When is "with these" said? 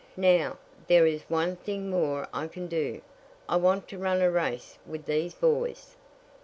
4.87-5.35